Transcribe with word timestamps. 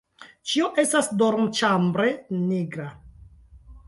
Ĉio 0.51 0.69
estas 0.83 1.09
dormĉambre 1.19 2.07
nigra. 2.47 2.87